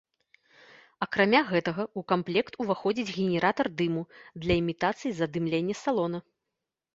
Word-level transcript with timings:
Акрамя 1.05 1.41
гэтага 1.51 1.83
ў 1.85 1.99
камплект 2.11 2.53
уваходзіць 2.65 3.13
генератар 3.17 3.67
дыму 3.83 4.03
для 4.47 4.53
імітацыі 4.63 5.11
задымлення 5.21 5.75
салона. 5.85 6.19